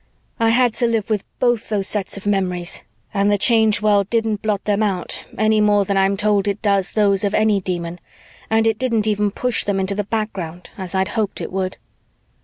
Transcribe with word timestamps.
I 0.39 0.49
had 0.49 0.73
to 0.77 0.87
live 0.87 1.11
with 1.11 1.25
both 1.37 1.69
those 1.69 1.85
sets 1.87 2.17
of 2.17 2.25
memories 2.25 2.81
and 3.13 3.31
the 3.31 3.37
Change 3.37 3.83
World 3.83 4.09
didn't 4.09 4.41
blot 4.41 4.63
them 4.65 4.81
out 4.81 5.23
any 5.37 5.61
more 5.61 5.85
than 5.85 5.95
I'm 5.95 6.17
told 6.17 6.47
it 6.47 6.59
does 6.63 6.93
those 6.93 7.23
of 7.23 7.35
any 7.35 7.61
Demon, 7.61 7.99
and 8.49 8.65
it 8.65 8.79
didn't 8.79 9.05
even 9.05 9.29
push 9.29 9.63
them 9.63 9.79
into 9.79 9.93
the 9.93 10.03
background 10.03 10.71
as 10.75 10.95
I'd 10.95 11.09
hoped 11.09 11.39
it 11.39 11.51
would. 11.51 11.77